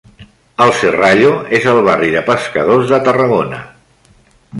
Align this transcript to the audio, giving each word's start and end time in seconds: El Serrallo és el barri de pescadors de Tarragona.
El 0.63 0.71
Serrallo 0.77 1.33
és 1.57 1.67
el 1.73 1.81
barri 1.87 2.09
de 2.15 2.23
pescadors 2.31 2.95
de 2.95 2.99
Tarragona. 3.09 3.61